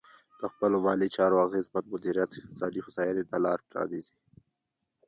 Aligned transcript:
د 0.39 0.41
خپلو 0.51 0.77
مالي 0.85 1.07
چارو 1.15 1.43
اغېزمن 1.47 1.83
مدیریت 1.93 2.31
اقتصادي 2.35 2.79
هوساینې 2.85 3.23
ته 3.29 3.37
لار 3.45 3.59
پرانیزي. 3.69 4.15